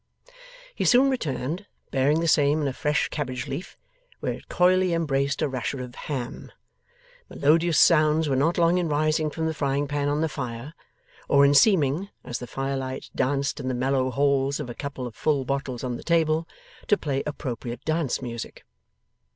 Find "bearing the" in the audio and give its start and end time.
1.91-2.27